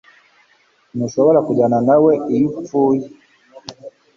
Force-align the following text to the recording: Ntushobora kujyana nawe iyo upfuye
Ntushobora 0.95 1.39
kujyana 1.47 1.77
nawe 1.87 2.13
iyo 2.33 2.47
upfuye 2.59 3.05